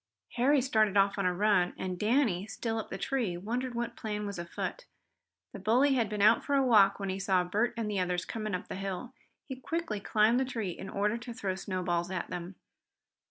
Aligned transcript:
Harry 0.31 0.61
started 0.63 0.97
off 0.97 1.19
on 1.19 1.27
a 1.27 1.31
run, 1.35 1.75
and 1.77 1.99
Danny, 1.99 2.47
still 2.47 2.79
up 2.79 2.89
the 2.89 2.97
tree, 2.97 3.37
wondered 3.37 3.75
what 3.75 3.95
plan 3.95 4.25
was 4.25 4.39
afoot. 4.39 4.85
The 5.53 5.59
bully 5.59 5.93
had 5.93 6.09
been 6.09 6.23
out 6.23 6.43
for 6.43 6.55
a 6.55 6.65
walk 6.65 6.99
when 6.99 7.09
he 7.09 7.19
saw 7.19 7.43
Bert 7.43 7.75
and 7.77 7.87
the 7.87 7.99
others 7.99 8.25
coming 8.25 8.55
up 8.55 8.67
the 8.67 8.73
hill. 8.73 9.13
He 9.45 9.55
quickly 9.57 9.99
climbed 9.99 10.39
the 10.39 10.43
tree 10.45 10.71
in 10.71 10.89
order 10.89 11.19
to 11.19 11.33
throw 11.35 11.53
snowballs 11.53 12.09
at 12.09 12.31
them. 12.31 12.55